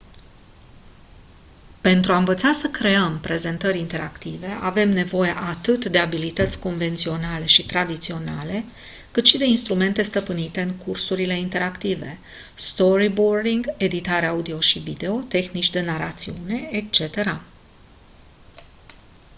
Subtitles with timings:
[1.81, 8.63] pentru a învăța să creăm prezentări interactive avem nevoie atât de abilități convenționale și tradiționale
[9.11, 12.17] cât și de instrumente stăpânite în cursurile interactive
[12.55, 17.15] storyboarding editare audio și video tehnici de narațiune etc.